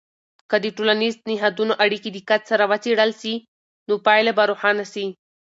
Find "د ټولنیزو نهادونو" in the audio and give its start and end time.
0.63-1.73